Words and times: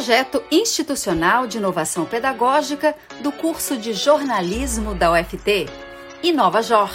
projeto 0.00 0.42
institucional 0.50 1.46
de 1.46 1.58
inovação 1.58 2.06
pedagógica 2.06 2.96
do 3.22 3.30
curso 3.30 3.76
de 3.76 3.92
jornalismo 3.92 4.94
da 4.94 5.12
UFT. 5.12 5.66
Inova 6.22 6.62
Jor. 6.62 6.88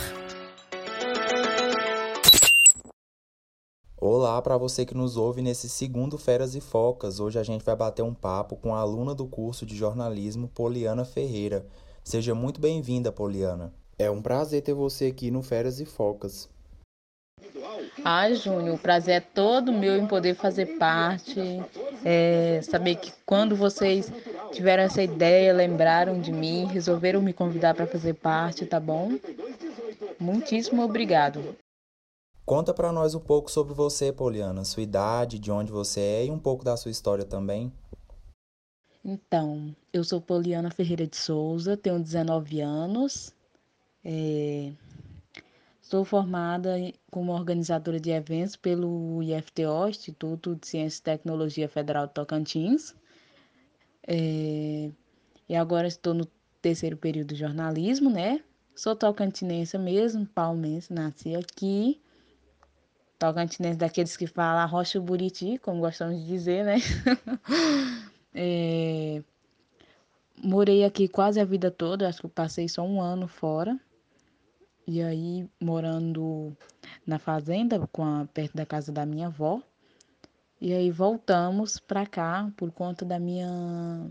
Olá 3.96 4.42
para 4.42 4.58
você 4.58 4.88
que 4.88 4.98
nos 4.98 5.18
ouve 5.18 5.44
nesse 5.44 5.70
segundo 5.70 6.18
Feras 6.18 6.56
e 6.56 6.60
Focas. 6.60 7.20
Hoje 7.20 7.38
a 7.38 7.44
gente 7.44 7.64
vai 7.64 7.76
bater 7.76 8.02
um 8.02 8.12
papo 8.12 8.56
com 8.56 8.74
a 8.74 8.80
aluna 8.80 9.14
do 9.14 9.28
curso 9.28 9.68
de 9.68 9.76
jornalismo, 9.76 10.48
Poliana 10.48 11.06
Ferreira. 11.06 11.64
Seja 12.04 12.34
muito 12.34 12.60
bem-vinda, 12.60 13.12
Poliana. 13.12 13.72
É 14.00 14.10
um 14.10 14.20
prazer 14.20 14.64
ter 14.64 14.74
você 14.74 15.06
aqui 15.06 15.30
no 15.30 15.44
Feras 15.44 15.80
e 15.80 15.86
Focas. 15.86 16.50
Ai, 18.08 18.36
Júnior, 18.36 18.76
o 18.76 18.78
prazer 18.78 19.16
é 19.16 19.20
todo 19.20 19.74
meu 19.74 19.98
em 19.98 20.06
poder 20.06 20.36
fazer 20.36 20.78
parte, 20.78 21.42
é, 22.04 22.62
saber 22.62 22.98
que 22.98 23.12
quando 23.26 23.56
vocês 23.56 24.14
tiveram 24.52 24.84
essa 24.84 25.02
ideia, 25.02 25.52
lembraram 25.52 26.22
de 26.22 26.32
mim, 26.32 26.68
resolveram 26.68 27.20
me 27.20 27.34
convidar 27.34 27.74
para 27.74 27.88
fazer 27.88 28.14
parte, 28.14 28.64
tá 28.64 28.80
bom? 28.80 29.18
Muitíssimo 30.20 30.84
obrigado. 30.84 31.56
Conta 32.46 32.76
para 32.76 32.92
nós 32.92 33.16
um 33.16 33.20
pouco 33.20 33.50
sobre 33.50 33.74
você, 33.74 34.14
Poliana, 34.14 34.64
sua 34.64 34.84
idade, 34.84 35.40
de 35.40 35.52
onde 35.52 35.72
você 35.72 36.00
é 36.00 36.26
e 36.26 36.30
um 36.30 36.38
pouco 36.38 36.64
da 36.64 36.78
sua 36.78 36.92
história 36.92 37.26
também. 37.26 37.74
Então, 39.04 39.76
eu 39.92 40.04
sou 40.04 40.22
Poliana 40.22 40.70
Ferreira 40.70 41.08
de 41.08 41.18
Souza, 41.18 41.76
tenho 41.76 42.00
19 42.00 42.62
anos, 42.62 43.34
é... 44.04 44.74
sou 45.86 46.04
formada 46.04 46.76
como 47.12 47.32
organizadora 47.32 48.00
de 48.00 48.10
eventos 48.10 48.56
pelo 48.56 49.22
IFTO, 49.22 49.88
Instituto 49.88 50.56
de 50.56 50.68
Ciência 50.68 51.00
e 51.00 51.04
Tecnologia 51.04 51.70
Federal 51.70 52.08
de 52.08 52.14
Tocantins, 52.14 52.96
é... 54.08 54.90
e 55.48 55.56
agora 55.56 55.88
estou 55.88 56.16
no 56.16 56.26
terceiro 56.60 56.98
período 56.98 57.36
de 57.36 57.40
jornalismo, 57.40 58.10
né? 58.10 58.44
Sou 58.76 58.96
tocantinense 58.96 59.78
mesmo, 59.78 60.26
palmense, 60.26 60.92
nasci 60.92 61.36
aqui 61.36 62.02
Tocantinense 63.20 63.78
daqueles 63.78 64.18
que 64.18 64.26
falam 64.26 64.68
rocha 64.68 65.00
buriti, 65.00 65.60
como 65.60 65.82
gostamos 65.82 66.20
de 66.20 66.26
dizer, 66.26 66.66
né? 66.66 66.78
é, 68.34 69.24
morei 70.44 70.84
aqui 70.84 71.08
quase 71.08 71.40
a 71.40 71.46
vida 71.46 71.70
toda, 71.70 72.10
acho 72.10 72.22
que 72.22 72.28
passei 72.28 72.68
só 72.68 72.82
um 72.82 73.00
ano 73.00 73.28
fora. 73.28 73.80
E 74.88 75.02
aí, 75.02 75.50
morando 75.60 76.56
na 77.06 77.18
fazenda, 77.18 77.78
a, 77.78 78.26
perto 78.34 78.56
da 78.56 78.66
casa 78.66 78.92
da 78.92 79.06
minha 79.06 79.28
avó. 79.28 79.62
E 80.62 80.74
aí 80.74 80.92
voltamos 80.92 81.80
para 81.80 82.06
cá 82.06 82.52
por 82.56 82.72
conta 82.72 83.04
da 83.04 83.20
minha 83.20 84.10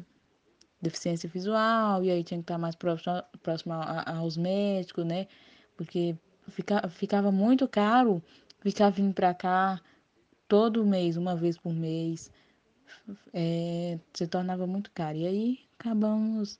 deficiência 0.81 1.29
visual, 1.29 2.05
e 2.05 2.11
aí 2.11 2.23
tinha 2.23 2.39
que 2.39 2.45
estar 2.45 2.59
mais 2.59 2.75
próximo, 2.75 3.23
próximo 3.43 3.75
aos 3.75 4.37
médicos, 4.37 5.05
né? 5.05 5.27
Porque 5.77 6.17
fica, 6.51 6.87
ficava 6.89 7.33
muito 7.33 7.67
caro 7.67 8.23
ficar 8.65 8.91
vindo 8.91 9.13
para 9.15 9.35
cá 9.35 9.81
todo 10.49 10.85
mês, 10.87 11.17
uma 11.17 11.37
vez 11.37 11.59
por 11.59 11.73
mês, 11.73 12.31
é, 13.33 13.99
se 14.13 14.27
tornava 14.27 14.67
muito 14.67 14.91
caro. 14.91 15.19
E 15.19 15.27
aí 15.27 15.59
acabamos 15.79 16.59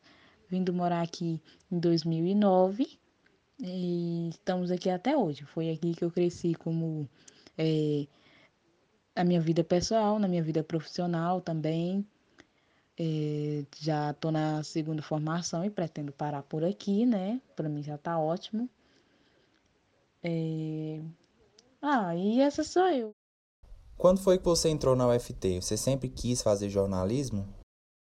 vindo 0.49 0.73
morar 0.73 1.03
aqui 1.03 1.41
em 1.71 1.79
2009 1.79 2.99
e 3.59 4.29
estamos 4.31 4.71
aqui 4.71 4.91
até 4.91 5.17
hoje. 5.17 5.45
Foi 5.45 5.71
aqui 5.71 5.95
que 5.95 6.05
eu 6.05 6.11
cresci 6.11 6.55
como 6.55 7.09
é, 7.57 8.07
a 9.15 9.25
minha 9.25 9.41
vida 9.41 9.63
pessoal, 9.63 10.19
na 10.19 10.29
minha 10.29 10.43
vida 10.43 10.63
profissional 10.63 11.41
também. 11.41 12.07
É, 12.99 13.65
já 13.81 14.11
estou 14.11 14.31
na 14.31 14.63
segunda 14.63 15.03
formação 15.03 15.65
e 15.65 15.71
pretendo 15.71 16.13
parar 16.13 16.43
por 16.43 16.65
aqui, 16.65 17.05
né? 17.05 17.41
Para 17.57 17.69
mim 17.69 17.83
já 17.83 17.97
está 17.97 18.19
ótimo. 18.19 18.69
É, 20.23 21.01
ah, 21.83 22.17
e 22.17 22.41
essa 22.41 22.65
sou 22.65 22.89
eu. 22.89 23.15
Quando 23.97 24.21
foi 24.21 24.39
que 24.39 24.45
você 24.45 24.69
entrou 24.69 24.97
na 24.97 25.09
UFT? 25.09 25.61
Você 25.61 25.77
sempre 25.77 26.09
quis 26.09 26.43
fazer 26.43 26.69
jornalismo? 26.69 27.47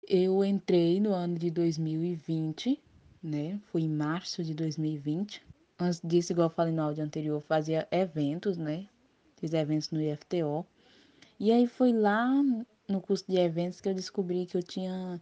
Eu 0.06 0.44
entrei 0.44 1.00
no 1.00 1.12
ano 1.12 1.38
de 1.38 1.50
2020, 1.50 2.80
né? 3.24 3.58
Foi 3.72 3.82
em 3.82 3.88
março 3.88 4.44
de 4.44 4.54
2020. 4.54 5.42
Antes 5.78 6.00
disso, 6.04 6.32
igual 6.32 6.48
eu 6.48 6.54
falei 6.54 6.72
no 6.72 6.82
áudio 6.82 7.02
anterior, 7.02 7.40
fazia 7.40 7.88
eventos, 7.90 8.58
né? 8.58 8.86
Fiz 9.38 9.54
eventos 9.54 9.90
no 9.90 10.00
IFTO. 10.00 10.66
E 11.40 11.50
aí 11.50 11.66
foi 11.66 11.92
lá 11.92 12.30
no 12.88 13.00
curso 13.00 13.24
de 13.26 13.38
eventos 13.38 13.80
que 13.80 13.88
eu 13.88 13.94
descobri 13.94 14.46
que 14.46 14.56
eu 14.56 14.62
tinha 14.62 15.20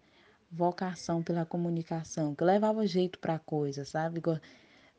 vocação 0.51 1.23
pela 1.23 1.47
comunicação, 1.47 2.35
que 2.35 2.43
eu 2.43 2.47
levava 2.47 2.87
jeito 2.87 3.19
para 3.19 3.39
coisa, 3.39 3.85
sabe? 3.85 4.21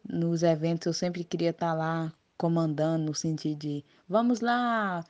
Nos 0.07 0.41
eventos 0.41 0.87
eu 0.87 0.93
sempre 0.93 1.23
queria 1.23 1.51
estar 1.51 1.67
tá 1.67 1.73
lá 1.73 2.13
comandando 2.37 3.05
no 3.05 3.13
sentido 3.13 3.59
de 3.59 3.85
vamos 4.07 4.41
lá 4.41 5.03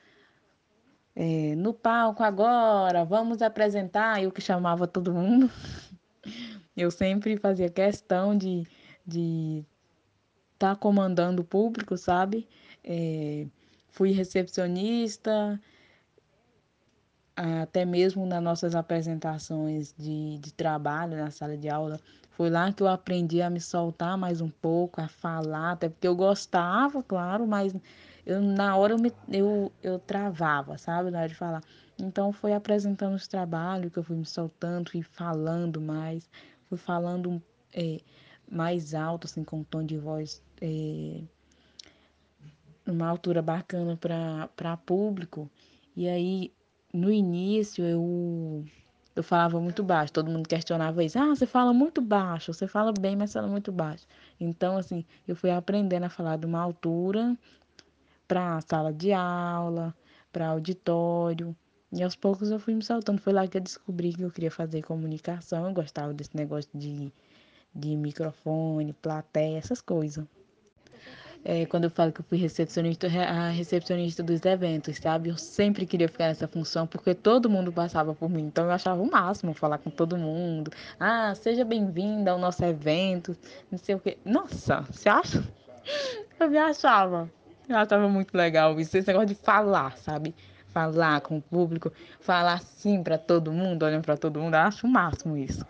é, 1.16 1.54
no 1.56 1.72
palco 1.72 2.22
agora, 2.22 3.04
vamos 3.04 3.40
apresentar, 3.40 4.22
eu 4.22 4.30
que 4.30 4.40
chamava 4.40 4.86
todo 4.86 5.14
mundo. 5.14 5.50
Eu 6.76 6.90
sempre 6.90 7.36
fazia 7.36 7.68
questão 7.68 8.36
de 8.36 8.66
de 9.06 9.64
estar 10.54 10.74
tá 10.74 10.76
comandando 10.76 11.42
o 11.42 11.44
público, 11.44 11.96
sabe? 11.96 12.48
É, 12.82 13.46
fui 13.90 14.12
recepcionista, 14.12 15.60
até 17.36 17.84
mesmo 17.84 18.24
nas 18.26 18.42
nossas 18.42 18.74
apresentações 18.74 19.94
de, 19.98 20.38
de 20.38 20.52
trabalho 20.52 21.16
na 21.16 21.30
sala 21.30 21.56
de 21.56 21.68
aula, 21.68 22.00
foi 22.30 22.50
lá 22.50 22.72
que 22.72 22.82
eu 22.82 22.88
aprendi 22.88 23.42
a 23.42 23.50
me 23.50 23.60
soltar 23.60 24.16
mais 24.16 24.40
um 24.40 24.48
pouco, 24.48 25.00
a 25.00 25.08
falar, 25.08 25.72
até 25.72 25.88
porque 25.88 26.06
eu 26.06 26.16
gostava, 26.16 27.02
claro, 27.02 27.46
mas 27.46 27.74
eu, 28.26 28.40
na 28.40 28.76
hora 28.76 28.94
eu, 28.94 28.98
me, 28.98 29.12
eu, 29.30 29.72
eu 29.82 29.98
travava, 29.98 30.78
sabe, 30.78 31.10
na 31.10 31.20
hora 31.20 31.28
de 31.28 31.34
falar. 31.34 31.62
Então 31.98 32.32
foi 32.32 32.52
apresentando 32.52 33.14
os 33.14 33.28
trabalhos 33.28 33.92
que 33.92 33.98
eu 33.98 34.02
fui 34.02 34.16
me 34.16 34.26
soltando, 34.26 34.90
fui 34.90 35.02
falando 35.02 35.80
mais, 35.80 36.28
falando 36.76 37.42
é, 37.72 38.00
mais 38.50 38.94
alto, 38.94 39.26
assim, 39.26 39.44
com 39.44 39.60
um 39.60 39.64
tom 39.64 39.84
de 39.84 39.98
voz, 39.98 40.42
é, 40.60 41.20
uma 42.86 43.08
altura 43.08 43.42
bacana 43.42 43.96
para 43.96 44.76
público. 44.78 45.50
E 45.96 46.08
aí, 46.08 46.52
no 46.92 47.10
início, 47.10 47.84
eu 47.84 48.64
eu 49.16 49.22
falava 49.22 49.60
muito 49.60 49.82
baixo, 49.82 50.12
todo 50.12 50.30
mundo 50.30 50.48
questionava 50.48 51.04
isso. 51.04 51.18
Ah, 51.18 51.28
você 51.28 51.46
fala 51.46 51.72
muito 51.72 52.00
baixo, 52.02 52.52
você 52.52 52.66
fala 52.66 52.92
bem, 52.92 53.14
mas 53.16 53.32
fala 53.32 53.46
muito 53.46 53.70
baixo. 53.70 54.06
Então, 54.40 54.76
assim, 54.76 55.04
eu 55.26 55.36
fui 55.36 55.50
aprendendo 55.50 56.04
a 56.04 56.08
falar 56.08 56.36
de 56.36 56.46
uma 56.46 56.60
altura 56.60 57.36
para 58.26 58.60
sala 58.62 58.92
de 58.92 59.12
aula, 59.12 59.94
para 60.32 60.48
auditório. 60.48 61.56
E 61.94 62.02
aos 62.02 62.16
poucos 62.16 62.50
eu 62.50 62.58
fui 62.58 62.74
me 62.74 62.82
soltando. 62.82 63.20
Foi 63.20 63.32
lá 63.32 63.46
que 63.46 63.56
eu 63.56 63.62
descobri 63.62 64.12
que 64.12 64.22
eu 64.22 64.30
queria 64.30 64.50
fazer 64.50 64.82
comunicação. 64.82 65.66
Eu 65.66 65.72
gostava 65.72 66.12
desse 66.12 66.36
negócio 66.36 66.70
de, 66.74 67.12
de 67.74 67.96
microfone, 67.96 68.92
plateia, 68.92 69.58
essas 69.58 69.80
coisas 69.80 70.26
é, 71.44 71.66
quando 71.66 71.84
eu 71.84 71.90
falo 71.90 72.10
que 72.10 72.20
eu 72.20 72.24
fui 72.24 72.38
recepcionista, 72.38 73.06
a 73.06 73.50
recepcionista 73.50 74.22
dos 74.22 74.42
eventos, 74.44 74.96
sabe? 74.96 75.28
Eu 75.28 75.36
sempre 75.36 75.84
queria 75.84 76.08
ficar 76.08 76.28
nessa 76.28 76.48
função 76.48 76.86
porque 76.86 77.14
todo 77.14 77.50
mundo 77.50 77.70
passava 77.70 78.14
por 78.14 78.30
mim. 78.30 78.44
Então 78.44 78.64
eu 78.64 78.70
achava 78.70 79.00
o 79.02 79.10
máximo 79.10 79.52
falar 79.52 79.78
com 79.78 79.90
todo 79.90 80.16
mundo. 80.16 80.70
Ah, 80.98 81.34
seja 81.34 81.64
bem-vinda 81.64 82.30
ao 82.30 82.38
nosso 82.38 82.64
evento, 82.64 83.36
não 83.70 83.78
sei 83.78 83.94
o 83.94 84.00
quê. 84.00 84.16
Nossa, 84.24 84.80
você 84.90 85.08
acha? 85.08 85.44
Eu 86.40 86.48
me 86.48 86.56
achava. 86.56 87.30
Eu 87.68 87.76
achava 87.76 88.08
muito 88.08 88.34
legal 88.34 88.78
isso, 88.80 88.96
esse 88.96 89.06
negócio 89.06 89.28
de 89.28 89.34
falar, 89.34 89.96
sabe? 89.98 90.34
Falar 90.74 91.20
com 91.20 91.38
o 91.38 91.42
público, 91.42 91.92
falar 92.20 92.60
sim 92.60 93.02
para 93.02 93.16
todo 93.16 93.52
mundo, 93.52 93.84
olhando 93.84 94.04
para 94.04 94.16
todo 94.16 94.40
mundo. 94.40 94.54
Eu 94.54 94.60
acho 94.60 94.86
o 94.86 94.90
máximo 94.90 95.36
isso. 95.36 95.64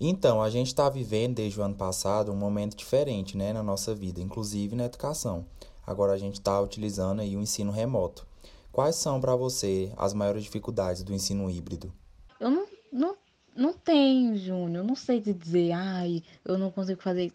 Então, 0.00 0.42
a 0.42 0.50
gente 0.50 0.66
está 0.66 0.88
vivendo 0.90 1.36
desde 1.36 1.60
o 1.60 1.62
ano 1.62 1.76
passado 1.76 2.32
um 2.32 2.36
momento 2.36 2.76
diferente 2.76 3.36
né, 3.36 3.52
na 3.52 3.62
nossa 3.62 3.94
vida, 3.94 4.20
inclusive 4.20 4.74
na 4.74 4.86
educação. 4.86 5.46
Agora 5.86 6.12
a 6.12 6.18
gente 6.18 6.34
está 6.34 6.60
utilizando 6.60 7.20
aí 7.20 7.36
o 7.36 7.40
ensino 7.40 7.70
remoto. 7.70 8.26
Quais 8.72 8.96
são 8.96 9.20
para 9.20 9.36
você 9.36 9.92
as 9.96 10.12
maiores 10.12 10.42
dificuldades 10.42 11.02
do 11.02 11.12
ensino 11.12 11.50
híbrido? 11.50 11.92
Eu 12.40 12.50
não, 12.50 12.66
não, 12.92 13.16
não 13.54 13.72
tenho, 13.72 14.36
Júnior. 14.36 14.84
Eu 14.84 14.88
não 14.88 14.96
sei 14.96 15.20
te 15.20 15.32
dizer, 15.34 15.72
ai, 15.72 16.22
eu 16.44 16.56
não 16.56 16.70
consigo 16.70 17.02
fazer 17.02 17.32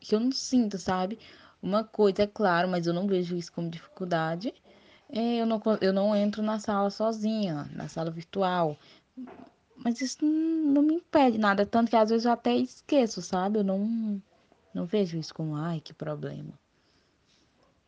que 0.00 0.14
eu 0.14 0.20
não 0.20 0.32
sinto, 0.32 0.78
sabe? 0.78 1.18
Uma 1.62 1.84
coisa 1.84 2.22
é 2.22 2.26
claro, 2.26 2.68
mas 2.68 2.86
eu 2.86 2.94
não 2.94 3.06
vejo 3.06 3.36
isso 3.36 3.52
como 3.52 3.68
dificuldade. 3.68 4.54
É, 5.08 5.36
eu, 5.40 5.46
não, 5.46 5.62
eu 5.80 5.92
não 5.92 6.16
entro 6.16 6.42
na 6.42 6.58
sala 6.58 6.90
sozinha, 6.90 7.68
na 7.72 7.88
sala 7.88 8.10
virtual. 8.10 8.76
Mas 9.76 10.00
isso 10.00 10.24
não 10.24 10.82
me 10.82 10.94
impede 10.94 11.38
nada, 11.38 11.64
tanto 11.66 11.90
que 11.90 11.96
às 11.96 12.10
vezes 12.10 12.24
eu 12.24 12.32
até 12.32 12.54
esqueço, 12.56 13.22
sabe? 13.22 13.58
Eu 13.58 13.64
não, 13.64 14.20
não 14.74 14.86
vejo 14.86 15.18
isso 15.18 15.34
como, 15.34 15.54
ai, 15.54 15.80
que 15.80 15.94
problema. 15.94 16.52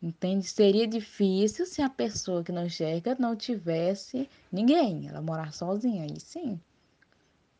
Entende? 0.01 0.45
Seria 0.45 0.87
difícil 0.87 1.65
se 1.65 1.81
a 1.81 1.89
pessoa 1.89 2.43
que 2.43 2.53
não 2.53 2.65
enxerga 2.65 3.17
não 3.19 3.35
tivesse 3.35 4.29
ninguém, 4.49 5.09
ela 5.09 5.21
morar 5.21 5.51
sozinha, 5.51 6.03
aí 6.03 6.19
sim. 6.19 6.59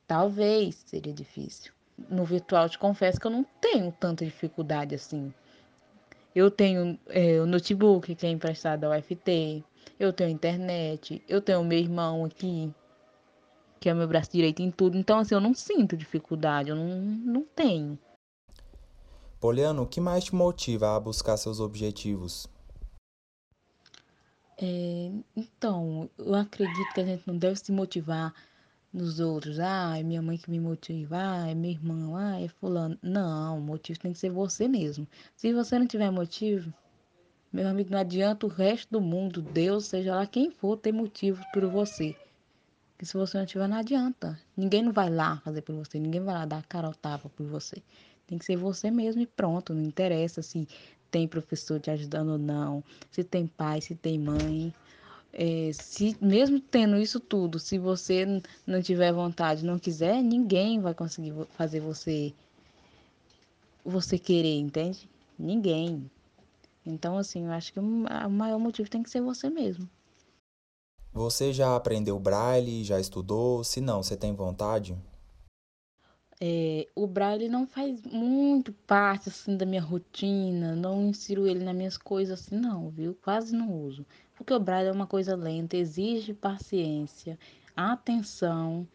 Talvez 0.08 0.76
seria 0.86 1.14
difícil. 1.14 1.74
No 2.10 2.24
virtual, 2.24 2.70
te 2.70 2.80
confesso 2.80 3.20
que 3.20 3.28
eu 3.28 3.32
não 3.32 3.44
tenho 3.60 3.92
tanta 3.92 4.24
dificuldade 4.24 4.96
assim. 4.96 5.34
Eu 6.36 6.52
tenho 6.52 7.00
é, 7.08 7.40
o 7.42 7.46
notebook 7.46 8.14
que 8.16 8.26
é 8.26 8.30
emprestado 8.30 8.84
ao 8.84 8.98
UFT, 8.98 9.64
eu 10.00 10.14
tenho 10.14 10.30
internet, 10.30 11.24
eu 11.28 11.42
tenho 11.42 11.64
meu 11.64 11.78
irmão 11.78 12.26
aqui, 12.26 12.74
que 13.80 13.90
é 13.90 13.94
meu 13.94 14.08
braço 14.08 14.32
direito 14.32 14.62
em 14.62 14.72
tudo. 14.72 14.98
Então, 14.98 15.20
assim, 15.20 15.36
eu 15.36 15.42
não 15.42 15.54
sinto 15.54 15.98
dificuldade, 15.98 16.70
eu 16.70 16.76
não, 16.76 17.00
não 17.00 17.42
tenho. 17.56 17.98
Poliano, 19.40 19.84
o 19.84 19.88
que 19.88 20.02
mais 20.02 20.26
te 20.26 20.36
motiva 20.36 20.96
a 20.96 21.00
buscar 21.00 21.38
seus 21.38 21.60
objetivos? 21.60 22.48
É, 24.62 25.12
então, 25.36 26.10
eu 26.18 26.36
acredito 26.36 26.94
que 26.94 27.00
a 27.00 27.06
gente 27.06 27.26
não 27.26 27.38
deve 27.38 27.56
se 27.56 27.72
motivar 27.72 28.34
nos 28.94 29.20
outros. 29.20 29.60
Ah, 29.60 29.98
é 29.98 30.04
minha 30.04 30.22
mãe 30.22 30.38
que 30.38 30.50
me 30.50 30.60
motiva, 30.60 31.18
ah, 31.18 31.48
é 31.50 31.56
meu 31.56 31.72
irmão, 31.72 32.16
ah, 32.16 32.40
é 32.40 32.48
fulano. 32.48 32.98
Não, 33.02 33.58
o 33.58 33.62
motivo 33.62 34.00
tem 34.00 34.14
que 34.14 34.20
ser 34.20 34.30
você 34.30 34.68
mesmo. 34.68 35.08
Se 35.36 35.54
você 35.54 35.78
não 35.78 35.88
tiver 35.88 36.12
motivo, 36.12 36.74
meu 37.52 37.68
amigo, 37.68 37.92
não 37.92 38.00
adianta 38.00 38.46
o 38.46 38.50
resto 38.50 38.92
do 38.92 39.02
mundo, 39.02 39.42
Deus, 39.42 39.86
seja 39.86 40.16
lá 40.16 40.26
quem 40.28 40.52
for, 40.52 40.78
ter 40.78 40.92
motivo 40.92 41.44
por 41.54 41.66
você. 41.66 42.16
Porque 42.92 43.06
se 43.06 43.18
você 43.18 43.38
não 43.38 43.46
tiver, 43.46 43.68
não 43.68 43.78
adianta. 43.78 44.40
Ninguém 44.58 44.84
não 44.84 44.92
vai 44.92 45.10
lá 45.10 45.38
fazer 45.38 45.62
por 45.62 45.74
você, 45.74 46.00
ninguém 46.00 46.22
vai 46.22 46.36
lá 46.36 46.46
dar 46.46 46.66
cara 46.66 46.92
tapa 46.94 47.30
por 47.30 47.46
você. 47.46 47.82
Tem 48.28 48.38
que 48.38 48.46
ser 48.46 48.58
você 48.58 48.92
mesmo 48.92 49.22
e 49.22 49.26
pronto. 49.26 49.74
Não 49.74 49.82
interessa 49.82 50.42
se 50.42 50.68
tem 51.10 51.28
professor 51.28 51.80
te 51.80 51.90
ajudando 51.90 52.34
ou 52.34 52.38
não, 52.38 52.84
se 53.10 53.24
tem 53.24 53.48
pai, 53.48 53.82
se 53.82 53.96
tem 53.96 54.20
mãe. 54.20 54.74
É, 55.32 55.72
se 55.74 56.18
mesmo 56.20 56.60
tendo 56.60 56.98
isso 56.98 57.20
tudo, 57.20 57.60
se 57.60 57.78
você 57.78 58.42
não 58.66 58.82
tiver 58.82 59.14
vontade, 59.14 59.66
não 59.66 59.78
quiser, 59.78 60.22
ninguém 60.24 60.80
vai 60.80 60.94
conseguir 60.94 61.34
fazer 61.52 61.80
você 61.80 62.34
você 63.86 64.18
querer, 64.18 64.58
entende? 64.58 65.08
Ninguém. 65.38 66.10
Então, 66.86 67.18
assim, 67.18 67.46
eu 67.46 67.52
acho 67.52 67.72
que 67.72 67.80
o 67.80 68.30
maior 68.30 68.60
motivo 68.60 68.90
tem 68.90 69.04
que 69.04 69.10
ser 69.10 69.22
você 69.22 69.50
mesmo. 69.50 69.88
Você 71.12 71.52
já 71.52 71.76
aprendeu 71.76 72.20
braille, 72.20 72.84
já 72.84 73.00
estudou? 73.00 73.64
Se 73.64 73.82
não, 73.82 74.04
você 74.04 74.16
tem 74.16 74.34
vontade? 74.34 74.98
É, 76.42 76.88
o 76.96 77.06
braille 77.06 77.50
não 77.50 77.68
faz 77.68 78.02
muito 78.06 78.72
parte 78.72 79.28
assim 79.28 79.58
da 79.58 79.66
minha 79.66 79.82
rotina, 79.82 80.74
não 80.74 81.10
insiro 81.10 81.46
ele 81.46 81.66
nas 81.66 81.76
minhas 81.76 81.98
coisas 81.98 82.40
assim, 82.40 82.56
não, 82.56 82.90
viu? 82.90 83.18
Quase 83.22 83.54
não 83.54 83.74
uso. 83.74 84.06
Porque 84.40 84.54
o 84.54 84.60
braille 84.60 84.88
é 84.88 84.92
uma 84.94 85.06
coisa 85.06 85.36
lenta, 85.36 85.76
exige 85.76 86.34
paciência, 86.34 87.38
atenção, 87.76 88.88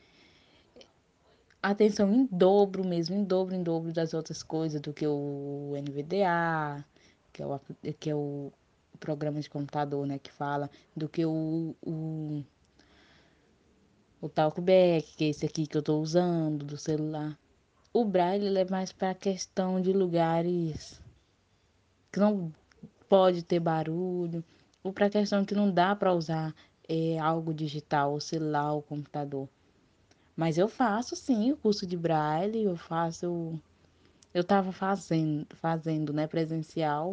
atenção 1.62 2.10
em 2.10 2.24
dobro 2.32 2.82
mesmo, 2.82 3.14
em 3.14 3.22
dobro, 3.22 3.54
em 3.54 3.62
dobro 3.62 3.92
das 3.92 4.14
outras 4.14 4.42
coisas 4.42 4.80
do 4.80 4.90
que 4.94 5.06
o 5.06 5.74
NVDA, 5.76 6.82
que 7.30 7.42
é 7.42 7.46
o, 7.46 7.60
que 8.00 8.08
é 8.08 8.14
o 8.16 8.50
programa 8.98 9.38
de 9.38 9.50
computador, 9.50 10.06
né, 10.06 10.18
que 10.18 10.32
fala, 10.32 10.70
do 10.96 11.10
que 11.10 11.26
o, 11.26 11.76
o 11.82 12.42
o 14.22 14.28
talkback, 14.30 15.14
que 15.14 15.24
é 15.24 15.28
esse 15.28 15.44
aqui 15.44 15.66
que 15.66 15.76
eu 15.76 15.80
estou 15.80 16.00
usando 16.00 16.64
do 16.64 16.78
celular. 16.78 17.38
O 17.92 18.02
braille 18.02 18.56
é 18.58 18.64
mais 18.64 18.92
para 18.92 19.14
questão 19.14 19.78
de 19.78 19.92
lugares 19.92 20.98
que 22.10 22.18
não 22.18 22.50
pode 23.10 23.42
ter 23.42 23.60
barulho, 23.60 24.42
ou 24.84 24.92
para 24.92 25.08
questão 25.08 25.44
que 25.44 25.54
não 25.54 25.72
dá 25.72 25.96
para 25.96 26.12
usar 26.12 26.54
é, 26.86 27.18
algo 27.18 27.54
digital, 27.54 28.14
o 28.14 28.20
celular, 28.20 28.74
o 28.74 28.82
computador. 28.82 29.48
Mas 30.36 30.58
eu 30.58 30.68
faço 30.68 31.16
sim 31.16 31.52
o 31.52 31.56
curso 31.56 31.86
de 31.86 31.96
braille, 31.96 32.64
eu 32.64 32.76
faço. 32.76 33.58
Eu 34.32 34.42
estava 34.42 34.72
fazendo, 34.72 35.46
fazendo, 35.56 36.12
né, 36.12 36.26
presencial, 36.26 37.12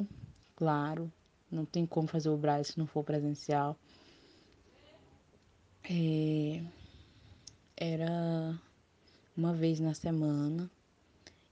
claro. 0.55 1.11
Não 1.49 1.65
tem 1.65 1.85
como 1.85 2.07
fazer 2.07 2.29
o 2.29 2.37
braille 2.37 2.65
se 2.65 2.77
não 2.77 2.87
for 2.87 3.03
presencial. 3.03 3.77
É, 5.89 6.63
era 7.77 8.59
uma 9.35 9.53
vez 9.53 9.79
na 9.79 9.93
semana. 9.93 10.69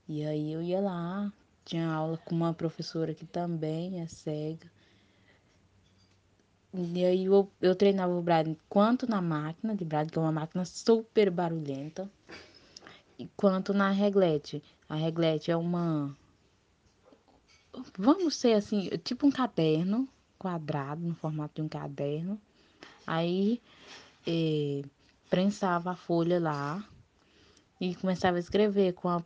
E 0.07 0.25
aí 0.25 0.51
eu 0.51 0.61
ia 0.61 0.81
lá, 0.81 1.31
tinha 1.63 1.87
aula 1.87 2.17
com 2.17 2.35
uma 2.35 2.53
professora 2.53 3.13
que 3.13 3.25
também 3.25 4.01
é 4.01 4.07
cega. 4.07 4.69
E 6.73 7.03
aí 7.03 7.25
eu, 7.25 7.51
eu 7.61 7.75
treinava 7.75 8.13
o 8.13 8.21
braille 8.21 8.57
quanto 8.69 9.09
na 9.09 9.21
máquina 9.21 9.75
de 9.75 9.83
braille, 9.83 10.09
que 10.09 10.19
é 10.19 10.21
uma 10.21 10.31
máquina 10.31 10.63
super 10.65 11.31
barulhenta, 11.31 12.09
e 13.17 13.27
quanto 13.35 13.73
na 13.73 13.89
reglete. 13.89 14.61
A 14.87 14.95
reglete 14.95 15.49
é 15.49 15.57
uma. 15.57 16.15
Vamos 17.97 18.35
ser 18.35 18.53
assim, 18.53 18.87
tipo 19.03 19.25
um 19.25 19.31
caderno 19.31 20.07
quadrado, 20.37 21.01
no 21.01 21.15
formato 21.15 21.55
de 21.55 21.61
um 21.61 21.67
caderno. 21.67 22.39
Aí 23.05 23.59
eh, 24.27 24.83
prensava 25.29 25.91
a 25.91 25.95
folha 25.95 26.39
lá 26.39 26.83
e 27.81 27.95
começava 27.95 28.37
a 28.37 28.39
escrever 28.39 28.93
com, 28.93 29.09
a, 29.09 29.23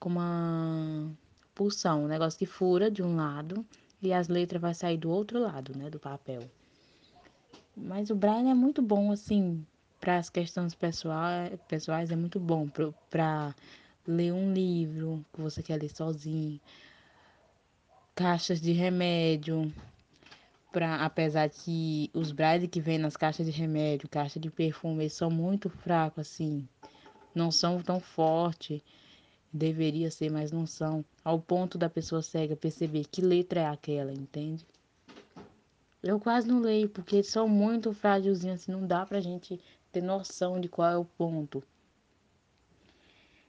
com 0.00 0.08
uma 0.08 1.10
pulsão, 1.54 2.04
um 2.04 2.08
negócio 2.08 2.38
que 2.38 2.46
fura 2.46 2.90
de 2.90 3.02
um 3.02 3.16
lado 3.16 3.64
e 4.08 4.12
as 4.12 4.28
letras 4.28 4.60
vai 4.60 4.74
sair 4.74 4.98
do 4.98 5.10
outro 5.10 5.38
lado, 5.38 5.76
né, 5.76 5.90
do 5.90 5.98
papel. 5.98 6.42
Mas 7.76 8.10
o 8.10 8.14
braille 8.14 8.48
é 8.48 8.54
muito 8.54 8.80
bom 8.80 9.10
assim 9.10 9.64
para 10.00 10.18
as 10.18 10.28
questões 10.28 10.74
pessoais, 10.74 11.58
pessoais 11.66 12.10
é 12.10 12.16
muito 12.16 12.38
bom 12.38 12.68
para 13.10 13.54
ler 14.06 14.32
um 14.32 14.52
livro 14.52 15.24
que 15.32 15.40
você 15.40 15.62
quer 15.62 15.80
ler 15.80 15.88
sozinho, 15.88 16.60
caixas 18.14 18.60
de 18.60 18.72
remédio, 18.72 19.72
para 20.74 21.04
apesar 21.04 21.48
que 21.48 22.10
os 22.12 22.32
braille 22.32 22.66
que 22.66 22.80
vem 22.80 22.98
nas 22.98 23.16
caixas 23.16 23.46
de 23.46 23.52
remédio, 23.52 24.08
caixa 24.08 24.40
de 24.40 24.50
perfume, 24.50 25.04
eles 25.04 25.12
são 25.12 25.30
muito 25.30 25.70
fracos 25.70 26.26
assim, 26.26 26.68
não 27.32 27.52
são 27.52 27.80
tão 27.80 28.00
fortes. 28.00 28.82
Deveria 29.56 30.10
ser, 30.10 30.32
mas 30.32 30.50
não 30.50 30.66
são. 30.66 31.04
Ao 31.24 31.40
ponto 31.40 31.78
da 31.78 31.88
pessoa 31.88 32.20
cega 32.20 32.56
perceber 32.56 33.04
que 33.04 33.22
letra 33.22 33.60
é 33.60 33.66
aquela, 33.66 34.12
entende? 34.12 34.66
Eu 36.02 36.18
quase 36.18 36.48
não 36.48 36.58
leio, 36.58 36.88
porque 36.88 37.14
eles 37.14 37.28
são 37.28 37.48
muito 37.48 37.92
frágilzinhos, 37.92 38.62
assim, 38.62 38.72
não 38.72 38.84
dá 38.84 39.06
pra 39.06 39.20
gente 39.20 39.60
ter 39.92 40.02
noção 40.02 40.58
de 40.58 40.68
qual 40.68 40.90
é 40.90 40.96
o 40.96 41.04
ponto. 41.04 41.62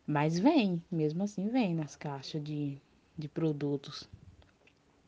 Mas 0.05 0.37
vem, 0.37 0.79
mesmo 0.91 1.23
assim 1.23 1.49
vem 1.49 1.73
nas 1.73 1.95
caixas 1.95 2.43
de, 2.43 2.77
de 3.17 3.27
produtos. 3.27 4.07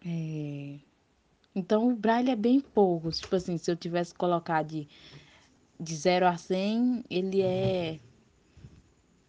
É... 0.04 0.80
Então 1.54 1.88
o 1.88 1.96
braille 1.96 2.32
é 2.32 2.36
bem 2.36 2.60
pouco. 2.60 3.12
Tipo 3.12 3.36
assim, 3.36 3.56
se 3.60 3.70
eu 3.70 3.75
tivesse 3.75 4.16
colocado 4.16 4.70
de, 4.70 4.88
de 5.80 5.96
0 5.96 6.25
a 6.25 6.38
100, 6.38 7.04
ele 7.08 7.44
é 7.44 8.00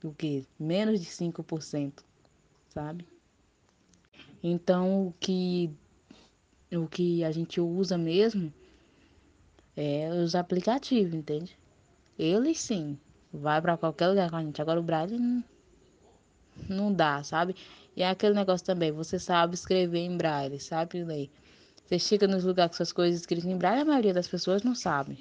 o 0.02 0.12
que? 0.12 0.46
Menos 0.58 1.00
de 1.00 1.06
5%, 1.06 2.04
sabe? 2.68 3.06
Então 4.42 5.08
o 5.08 5.14
que 5.18 5.70
o 6.72 6.86
que 6.86 7.24
a 7.24 7.32
gente 7.32 7.60
usa 7.60 7.96
mesmo 7.96 8.52
é 9.76 10.10
os 10.10 10.34
aplicativos, 10.34 11.14
entende? 11.14 11.58
Eles 12.18 12.60
sim, 12.60 12.98
vai 13.32 13.60
para 13.60 13.76
qualquer 13.76 14.08
lugar 14.08 14.30
com 14.30 14.36
a 14.36 14.42
gente. 14.42 14.60
Agora 14.60 14.80
o 14.80 14.82
braille 14.82 15.18
não, 15.18 15.44
não 16.68 16.92
dá, 16.92 17.22
sabe? 17.22 17.54
E 17.96 18.02
é 18.02 18.08
aquele 18.08 18.34
negócio 18.34 18.66
também, 18.66 18.92
você 18.92 19.18
sabe 19.18 19.54
escrever 19.54 20.00
em 20.00 20.16
braille, 20.16 20.60
sabe 20.60 21.02
ler. 21.02 21.30
Você 21.84 21.98
chega 21.98 22.28
nos 22.28 22.44
lugares 22.44 22.72
com 22.72 22.76
suas 22.76 22.92
coisas 22.92 23.20
escritas 23.20 23.46
em 23.46 23.56
braille, 23.56 23.82
a 23.82 23.84
maioria 23.84 24.12
das 24.12 24.28
pessoas 24.28 24.62
não 24.62 24.74
sabe, 24.74 25.18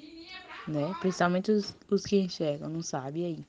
né? 0.66 0.94
Principalmente 1.00 1.50
os, 1.50 1.74
os 1.90 2.04
que 2.04 2.18
enxergam, 2.18 2.68
não 2.68 2.82
sabe 2.82 3.24
aí. 3.24 3.44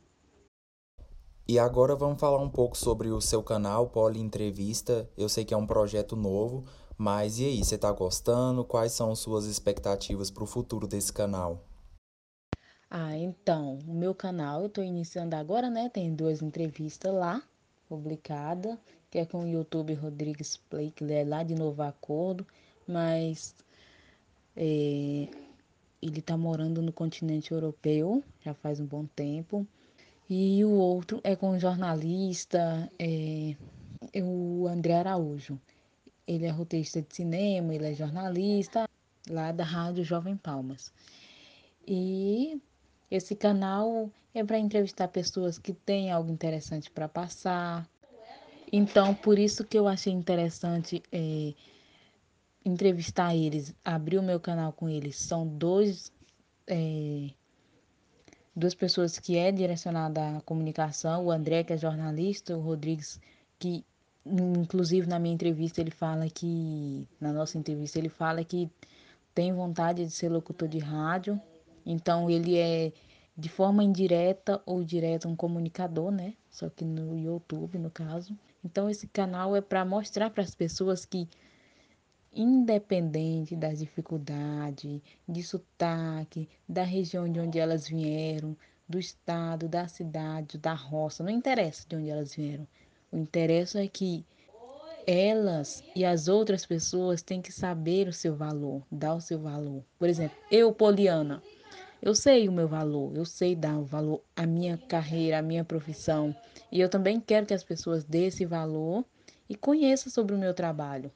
E 1.50 1.58
agora 1.58 1.96
vamos 1.96 2.20
falar 2.20 2.40
um 2.44 2.48
pouco 2.48 2.78
sobre 2.78 3.10
o 3.10 3.20
seu 3.20 3.42
canal 3.42 3.88
Poli 3.88 4.20
Entrevista. 4.20 5.10
Eu 5.18 5.28
sei 5.28 5.44
que 5.44 5.52
é 5.52 5.58
um 5.58 5.66
projeto 5.66 6.16
novo, 6.16 6.64
mas 6.96 7.40
e 7.40 7.46
aí, 7.46 7.66
você 7.66 7.74
está 7.74 7.92
gostando? 7.92 8.64
Quais 8.64 8.92
são 8.92 9.16
suas 9.16 9.46
expectativas 9.46 10.30
para 10.30 10.44
o 10.44 10.46
futuro 10.46 10.86
desse 10.86 11.12
canal? 11.12 11.66
Ah, 12.88 13.18
então, 13.18 13.80
o 13.88 13.96
meu 13.96 14.14
canal 14.14 14.62
eu 14.62 14.68
estou 14.68 14.84
iniciando 14.84 15.36
agora, 15.36 15.72
né? 15.72 15.90
Tem 15.90 16.14
duas 16.14 16.44
entrevistas 16.44 17.12
lá, 17.12 17.42
publicada, 17.88 18.80
que 19.10 19.18
é 19.18 19.26
com 19.26 19.44
o 19.44 19.48
YouTube 19.48 19.96
Rodrigues 19.96 20.56
Play, 20.56 20.92
que 20.92 21.04
é 21.12 21.24
lá 21.24 21.42
de 21.42 21.56
Novo 21.56 21.82
Acordo, 21.82 22.46
mas 22.88 23.56
é, 24.56 25.28
ele 26.00 26.20
está 26.20 26.38
morando 26.38 26.80
no 26.80 26.94
continente 26.94 27.52
europeu 27.52 28.24
já 28.46 28.54
faz 28.54 28.80
um 28.80 28.86
bom 28.86 29.08
tempo. 29.16 29.66
E 30.30 30.64
o 30.64 30.70
outro 30.70 31.20
é 31.24 31.36
com 31.36 31.52
o 31.52 31.60
jornalista 31.60 32.88
é, 33.00 33.56
o 34.22 34.68
André 34.68 34.94
Araújo. 34.94 35.60
ele 36.28 36.46
é 36.46 36.50
roteirista 36.52 37.02
de 37.02 37.16
cinema, 37.16 37.74
ele 37.74 37.88
é 37.88 37.94
jornalista 37.96 38.88
lá 39.28 39.52
da 39.52 39.64
Rádio 39.64 40.04
Jovem 40.04 40.38
Palmas. 40.38 40.94
E 41.88 42.62
esse 43.10 43.36
canal 43.36 44.12
é 44.34 44.44
para 44.44 44.60
entrevistar 44.60 45.08
pessoas 45.08 45.58
que 45.58 45.74
têm 45.74 46.12
algo 46.12 46.32
interessante 46.32 46.92
para 46.92 47.08
passar. 47.08 47.90
Então, 48.72 49.16
por 49.16 49.40
isso 49.40 49.66
que 49.66 49.80
eu 49.80 49.88
achei 49.88 50.14
interessante 50.14 51.02
é, 51.12 51.56
entrevistar 52.64 53.36
eles, 53.36 53.74
abrir 53.84 54.20
o 54.20 54.24
meu 54.24 54.40
canal 54.40 54.72
com 54.72 54.88
eles. 54.88 55.16
São 55.16 55.48
dois, 55.48 56.12
é, 56.68 57.32
duas 58.60 58.76
pessoas 58.76 59.18
que 59.18 59.38
é 59.38 59.52
direcionada 59.52 60.38
à 60.38 60.42
comunicação, 60.42 61.26
o 61.26 61.32
André, 61.32 61.64
que 61.64 61.74
é 61.74 61.78
jornalista, 61.78 62.56
o 62.58 62.62
Rodrigues, 62.62 63.20
que 63.58 63.86
inclusive 64.26 65.08
na 65.08 65.18
minha 65.18 65.34
entrevista 65.34 65.82
ele 65.82 65.92
fala 65.92 66.30
que, 66.30 67.08
na 67.20 67.32
nossa 67.32 67.58
entrevista, 67.58 67.98
ele 67.98 68.10
fala 68.10 68.44
que 68.44 68.70
tem 69.34 69.54
vontade 69.54 70.06
de 70.06 70.12
ser 70.12 70.30
locutor 70.30 70.68
de 70.68 70.78
rádio. 70.78 71.40
Então 71.86 72.30
ele 72.30 72.58
é 72.58 72.92
de 73.36 73.48
forma 73.48 73.84
indireta 73.84 74.62
ou 74.66 74.84
direta 74.84 75.28
um 75.28 75.36
comunicador, 75.36 76.12
né? 76.12 76.34
Só 76.50 76.70
que 76.70 76.84
no 76.84 77.18
YouTube, 77.18 77.78
no 77.78 77.90
caso. 77.90 78.38
Então 78.64 78.90
esse 78.90 79.08
canal 79.08 79.56
é 79.56 79.62
para 79.62 79.86
mostrar 79.86 80.30
para 80.30 80.44
as 80.44 80.54
pessoas 80.54 81.06
que 81.06 81.28
independente 82.34 83.56
das 83.56 83.80
dificuldades, 83.80 85.02
de 85.28 85.44
sotaque, 85.44 86.48
da 86.68 86.84
região 86.84 87.32
de 87.32 87.40
onde 87.40 87.60
elas 87.60 87.88
vieram, 87.88 88.56
do 88.88 89.00
estado, 89.00 89.68
da 89.68 89.88
cidade, 89.88 90.58
da 90.58 90.74
roça, 90.74 91.24
não 91.24 91.30
interessa 91.30 91.86
de 91.88 91.96
onde 91.96 92.10
elas 92.10 92.34
vieram. 92.34 92.68
O 93.12 93.18
interesse 93.18 93.78
é 93.78 93.88
que 93.88 94.26
elas 95.06 95.84
e 95.96 96.06
as 96.06 96.28
outras 96.28 96.66
pessoas 96.66 97.22
têm 97.22 97.42
que 97.42 97.52
saber 97.52 98.08
o 98.08 98.14
seu 98.14 98.36
valor, 98.36 98.84
dar 98.92 99.16
o 99.16 99.22
seu 99.22 99.40
valor. 99.40 99.84
Por 99.98 100.08
exemplo, 100.08 100.38
eu, 100.52 100.74
Poliana, 100.74 101.44
eu 102.02 102.16
sei 102.16 102.48
o 102.48 102.52
meu 102.52 102.68
valor, 102.68 103.16
eu 103.16 103.26
sei 103.26 103.56
dar 103.56 103.78
o 103.78 103.84
valor 103.84 104.22
à 104.36 104.46
minha 104.46 104.80
carreira, 104.88 105.40
à 105.40 105.42
minha 105.42 105.66
profissão. 105.66 106.36
E 106.72 106.80
eu 106.80 106.90
também 106.90 107.20
quero 107.20 107.46
que 107.46 107.54
as 107.54 107.64
pessoas 107.64 108.04
dêem 108.04 108.28
esse 108.28 108.46
valor 108.46 109.04
e 109.50 109.56
conheçam 109.56 110.12
sobre 110.12 110.36
o 110.36 110.40
meu 110.40 110.54
trabalho. 110.54 111.12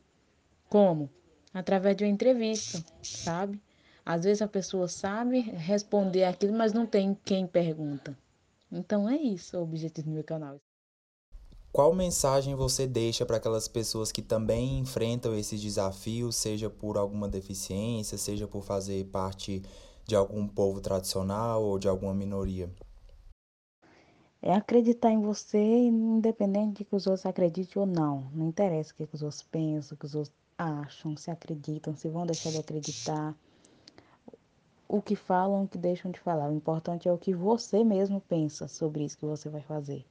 Como? 0.74 1.08
Através 1.54 1.96
de 1.96 2.04
uma 2.04 2.10
entrevista, 2.10 2.84
sabe? 3.04 3.62
Às 4.04 4.24
vezes 4.24 4.42
a 4.42 4.48
pessoa 4.48 4.88
sabe 4.88 5.40
responder 5.40 6.24
aquilo, 6.24 6.58
mas 6.58 6.74
não 6.74 6.88
tem 6.88 7.16
quem 7.24 7.46
pergunta. 7.46 8.18
Então 8.72 9.08
é 9.08 9.16
isso 9.16 9.56
o 9.56 9.62
objetivo 9.62 10.08
do 10.08 10.16
meu 10.16 10.24
canal. 10.24 10.60
Qual 11.72 11.94
mensagem 11.94 12.56
você 12.56 12.88
deixa 12.88 13.24
para 13.24 13.38
aquelas 13.38 13.68
pessoas 13.68 14.12
que 14.12 14.24
também 14.24 14.80
enfrentam 14.80 15.36
esses 15.36 15.62
desafios, 15.62 16.36
seja 16.38 16.72
por 16.72 16.98
alguma 16.98 17.30
deficiência, 17.30 18.18
seja 18.18 18.48
por 18.48 18.64
fazer 18.64 19.06
parte 19.12 19.62
de 20.08 20.16
algum 20.16 20.48
povo 20.48 20.82
tradicional 20.82 21.64
ou 21.64 21.78
de 21.78 21.88
alguma 21.88 22.16
minoria? 22.16 22.68
É 24.42 24.56
acreditar 24.56 25.12
em 25.12 25.22
você, 25.22 25.60
independente 25.60 26.80
de 26.80 26.86
que 26.86 26.96
os 26.96 27.06
outros 27.06 27.28
acreditem 27.28 27.80
ou 27.80 27.86
não. 27.86 28.32
Não 28.34 28.48
interessa 28.48 28.92
o 28.92 28.96
que 28.96 29.16
os 29.16 29.22
outros 29.22 29.44
pensam, 29.44 29.96
o 29.96 30.00
que 30.00 30.06
os 30.08 30.16
outros 30.16 30.43
acham, 30.64 31.16
se 31.18 31.30
acreditam, 31.30 31.96
se 31.96 32.08
vão 32.08 32.26
deixar 32.26 32.52
de 32.52 32.58
acreditar, 32.58 33.36
o 34.88 35.02
que 35.02 35.16
falam, 35.16 35.64
o 35.64 35.68
que 35.68 35.78
deixam 35.78 36.12
de 36.12 36.20
falar. 36.20 36.50
O 36.50 36.56
importante 36.56 37.08
é 37.08 37.12
o 37.12 37.18
que 37.18 37.34
você 37.34 37.84
mesmo 37.84 38.22
pensa 38.22 38.68
sobre 38.68 39.04
isso 39.04 39.18
que 39.18 39.26
você 39.26 39.50
vai 39.50 39.62
fazer. 39.62 40.06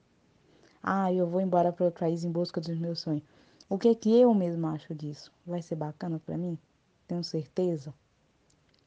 Ah, 0.82 1.12
eu 1.12 1.26
vou 1.26 1.40
embora 1.40 1.72
para 1.72 1.84
outro 1.84 2.00
país 2.00 2.24
em 2.24 2.30
busca 2.30 2.60
dos 2.60 2.78
meus 2.78 3.00
sonhos. 3.00 3.22
O 3.68 3.78
que 3.78 3.88
é 3.88 3.94
que 3.94 4.20
eu 4.20 4.34
mesmo 4.34 4.66
acho 4.66 4.94
disso? 4.94 5.32
Vai 5.46 5.62
ser 5.62 5.76
bacana 5.76 6.20
para 6.24 6.36
mim? 6.36 6.58
Tenho 7.06 7.22
certeza? 7.22 7.94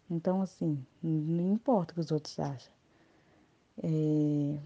Então, 0.10 0.42
assim, 0.42 0.86
não 1.02 1.54
importa 1.54 1.92
o 1.92 1.96
que 1.96 2.02
os 2.02 2.12
outros 2.12 2.38
acham. 2.40 2.74
É... 3.82 4.60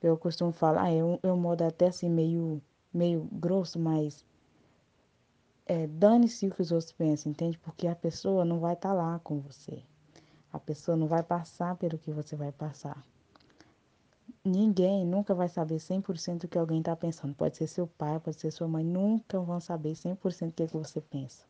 Eu 0.00 0.16
costumo 0.16 0.52
falar, 0.52 0.84
um, 0.90 1.18
é 1.22 1.32
um 1.32 1.36
modo 1.36 1.62
até 1.62 1.88
assim 1.88 2.08
meio, 2.08 2.62
meio 2.94 3.28
grosso, 3.32 3.78
mas 3.78 4.24
é, 5.66 5.86
dane-se 5.88 6.46
o 6.46 6.54
que 6.54 6.62
os 6.62 6.70
outros 6.70 6.92
pensam, 6.92 7.32
entende? 7.32 7.58
Porque 7.58 7.88
a 7.88 7.94
pessoa 7.94 8.44
não 8.44 8.60
vai 8.60 8.74
estar 8.74 8.90
tá 8.90 8.94
lá 8.94 9.18
com 9.18 9.40
você. 9.40 9.82
A 10.52 10.60
pessoa 10.60 10.96
não 10.96 11.08
vai 11.08 11.22
passar 11.22 11.76
pelo 11.76 11.98
que 11.98 12.12
você 12.12 12.36
vai 12.36 12.52
passar. 12.52 13.04
Ninguém 14.44 15.04
nunca 15.04 15.34
vai 15.34 15.48
saber 15.48 15.76
100% 15.76 16.44
o 16.44 16.48
que 16.48 16.56
alguém 16.56 16.78
está 16.78 16.94
pensando. 16.94 17.34
Pode 17.34 17.56
ser 17.56 17.66
seu 17.66 17.86
pai, 17.86 18.20
pode 18.20 18.38
ser 18.38 18.52
sua 18.52 18.68
mãe, 18.68 18.84
nunca 18.84 19.40
vão 19.40 19.58
saber 19.58 19.94
100% 19.94 20.50
o 20.50 20.52
que, 20.52 20.62
é 20.62 20.66
que 20.68 20.76
você 20.76 21.00
pensa. 21.00 21.44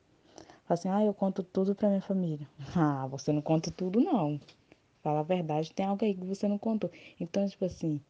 Fala 0.64 0.78
assim, 0.78 0.88
ah, 0.88 1.04
eu 1.04 1.12
conto 1.12 1.42
tudo 1.42 1.74
para 1.74 1.88
minha 1.88 2.00
família. 2.00 2.48
Ah, 2.74 3.06
você 3.06 3.32
não 3.32 3.42
conta 3.42 3.70
tudo, 3.70 4.00
não. 4.00 4.40
Fala 5.02 5.20
a 5.20 5.22
verdade, 5.22 5.72
tem 5.72 5.86
algo 5.86 6.04
aí 6.04 6.14
que 6.14 6.24
você 6.24 6.48
não 6.48 6.58
contou. 6.58 6.90
Então, 7.20 7.46
tipo 7.46 7.64
assim, 7.64 8.00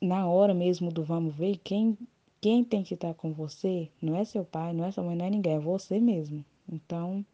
na 0.00 0.28
hora 0.28 0.54
mesmo 0.54 0.92
do 0.92 1.02
vamos 1.02 1.34
ver, 1.34 1.56
quem 1.56 1.98
quem 2.40 2.62
tem 2.64 2.82
que 2.82 2.94
estar 2.94 3.14
com 3.14 3.32
você 3.32 3.88
não 4.00 4.16
é 4.16 4.24
seu 4.24 4.44
pai, 4.44 4.72
não 4.72 4.84
é 4.84 4.92
sua 4.92 5.04
mãe, 5.04 5.16
não 5.16 5.26
é 5.26 5.30
ninguém, 5.30 5.54
é 5.54 5.58
você 5.58 5.98
mesmo. 5.98 6.44
Então, 6.70 7.24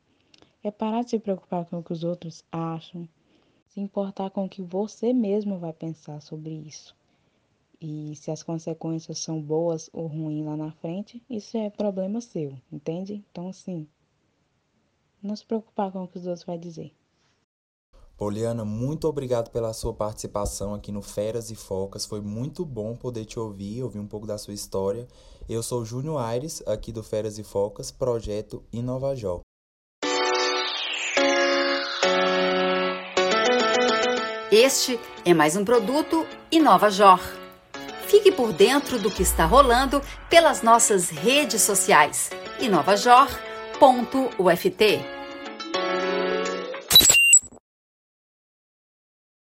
é 0.62 0.70
parar 0.70 1.04
de 1.04 1.11
se 1.11 1.18
preocupar 1.18 1.66
com 1.66 1.78
o 1.78 1.82
que 1.82 1.92
os 1.92 2.04
outros 2.04 2.42
acham, 2.50 3.08
se 3.68 3.80
importar 3.80 4.30
com 4.30 4.44
o 4.44 4.49
que 4.49 4.62
você 4.62 5.12
mesmo 5.12 5.58
vai 5.58 5.73
pensar 5.73 6.20
sobre 6.23 6.54
isso. 6.54 6.96
E 7.80 8.16
se 8.16 8.30
as 8.30 8.42
consequências 8.42 9.18
são 9.18 9.42
boas 9.42 9.90
ou 9.92 10.06
ruins 10.06 10.46
lá 10.46 10.56
na 10.56 10.73
frente, 10.73 11.23
isso 11.28 11.56
é 11.58 11.68
problema 11.68 12.20
seu, 12.20 12.56
entende? 12.73 13.23
Então, 13.30 13.49
assim, 13.49 13.87
não 15.23 15.37
se 15.37 15.44
preocupar 15.44 15.92
com 15.92 16.04
o 16.04 16.08
que 16.08 16.16
os 16.16 16.26
outros 16.26 16.44
vão 16.44 16.56
dizer. 16.56 16.94
Poliana, 18.16 18.64
muito 18.64 19.09
obrigado 19.09 19.50
pela 19.50 19.73
sua 19.73 19.92
participação 19.92 20.73
aqui 20.73 20.92
no 20.92 21.02
Feras 21.02 21.50
e 21.50 21.56
Focas. 21.56 22.06
Foi 22.06 22.21
muito 22.21 22.64
bom 22.64 22.94
poder 22.94 23.25
te 23.25 23.40
ouvir, 23.40 23.83
ouvir 23.83 23.99
um 23.99 24.06
pouco 24.06 24.25
da 24.25 24.38
sua 24.38 24.54
história. 24.54 25.09
Eu 25.49 25.64
sou 25.64 25.85
Júnior 25.85 26.21
Aires, 26.21 26.62
aqui 26.64 26.92
do 26.92 27.02
Feras 27.02 27.38
e 27.38 27.42
Focas, 27.42 27.90
projeto 27.90 28.62
Inovajó. 28.73 29.40
Este 34.52 35.00
é 35.25 35.35
mais 35.35 35.56
um 35.56 35.64
produto 35.64 36.25
Inovajor. 36.52 37.18
Fique 38.06 38.30
por 38.30 38.52
dentro 38.52 39.00
do 39.00 39.11
que 39.11 39.23
está 39.23 39.44
rolando 39.44 40.00
pelas 40.30 40.62
nossas 40.62 41.11
redes 41.11 41.62
sociais. 41.62 42.30
inovajor.uft 42.61 45.23